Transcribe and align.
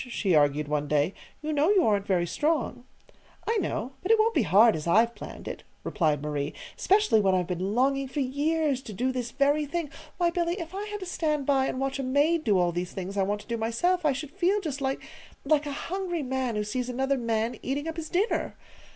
she 0.09 0.33
argued 0.33 0.67
one 0.67 0.87
day. 0.87 1.13
"You 1.43 1.53
know 1.53 1.69
you 1.69 1.85
aren't 1.85 2.07
very 2.07 2.25
strong." 2.25 2.85
"I 3.47 3.55
know; 3.57 3.91
but 4.01 4.11
it 4.11 4.17
won't 4.17 4.33
be 4.33 4.41
hard, 4.41 4.75
as 4.75 4.87
I've 4.87 5.13
planned 5.13 5.47
it," 5.47 5.61
replied 5.83 6.23
Marie, 6.23 6.55
"specially 6.75 7.21
when 7.21 7.35
I've 7.35 7.45
been 7.45 7.75
longing 7.75 8.07
for 8.07 8.19
years 8.19 8.81
to 8.81 8.93
do 8.93 9.11
this 9.11 9.29
very 9.29 9.67
thing. 9.67 9.91
Why, 10.17 10.31
Billy, 10.31 10.55
if 10.55 10.73
I 10.73 10.87
had 10.87 11.01
to 11.01 11.05
stand 11.05 11.45
by 11.45 11.67
and 11.67 11.79
watch 11.79 11.99
a 11.99 12.03
maid 12.03 12.43
do 12.45 12.57
all 12.57 12.71
these 12.71 12.93
things 12.93 13.15
I 13.15 13.21
want 13.21 13.41
to 13.41 13.47
do 13.47 13.57
myself, 13.57 14.03
I 14.03 14.11
should 14.11 14.31
feel 14.31 14.59
just 14.59 14.81
like 14.81 15.03
like 15.45 15.67
a 15.67 15.71
hungry 15.91 16.23
man 16.23 16.55
who 16.55 16.63
sees 16.63 16.89
another 16.89 17.19
man 17.19 17.59
eating 17.61 17.87
up 17.87 17.97
his 17.97 18.09
dinner! 18.09 18.55